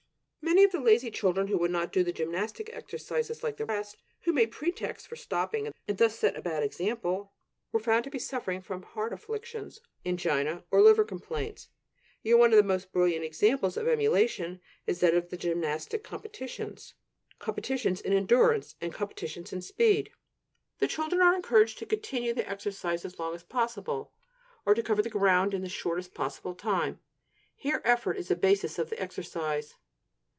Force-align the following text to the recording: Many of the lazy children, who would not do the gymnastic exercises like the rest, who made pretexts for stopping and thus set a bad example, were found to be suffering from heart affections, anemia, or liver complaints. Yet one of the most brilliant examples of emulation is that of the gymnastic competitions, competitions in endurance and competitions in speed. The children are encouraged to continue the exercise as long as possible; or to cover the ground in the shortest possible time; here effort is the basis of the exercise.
Many 0.43 0.65
of 0.65 0.71
the 0.73 0.81
lazy 0.81 1.09
children, 1.09 1.47
who 1.47 1.57
would 1.59 1.71
not 1.71 1.93
do 1.93 2.03
the 2.03 2.11
gymnastic 2.11 2.69
exercises 2.73 3.41
like 3.41 3.55
the 3.55 3.65
rest, 3.65 3.95
who 4.23 4.33
made 4.33 4.51
pretexts 4.51 5.07
for 5.07 5.15
stopping 5.15 5.71
and 5.87 5.97
thus 5.97 6.19
set 6.19 6.35
a 6.35 6.41
bad 6.41 6.61
example, 6.61 7.31
were 7.71 7.79
found 7.79 8.03
to 8.03 8.09
be 8.09 8.19
suffering 8.19 8.61
from 8.61 8.83
heart 8.83 9.13
affections, 9.13 9.79
anemia, 10.05 10.65
or 10.69 10.81
liver 10.81 11.05
complaints. 11.05 11.69
Yet 12.21 12.37
one 12.37 12.51
of 12.51 12.57
the 12.57 12.63
most 12.63 12.91
brilliant 12.91 13.23
examples 13.23 13.77
of 13.77 13.87
emulation 13.87 14.59
is 14.85 14.99
that 14.99 15.13
of 15.13 15.29
the 15.29 15.37
gymnastic 15.37 16.03
competitions, 16.03 16.95
competitions 17.39 18.01
in 18.01 18.11
endurance 18.11 18.75
and 18.81 18.93
competitions 18.93 19.53
in 19.53 19.61
speed. 19.61 20.11
The 20.79 20.87
children 20.87 21.21
are 21.21 21.33
encouraged 21.33 21.79
to 21.79 21.85
continue 21.85 22.33
the 22.33 22.49
exercise 22.49 23.05
as 23.05 23.17
long 23.17 23.33
as 23.33 23.43
possible; 23.43 24.11
or 24.65 24.73
to 24.73 24.83
cover 24.83 25.01
the 25.01 25.09
ground 25.09 25.53
in 25.53 25.61
the 25.61 25.69
shortest 25.69 26.13
possible 26.13 26.55
time; 26.55 26.99
here 27.55 27.81
effort 27.85 28.17
is 28.17 28.27
the 28.27 28.35
basis 28.35 28.77
of 28.77 28.89
the 28.89 28.99
exercise. 29.01 29.75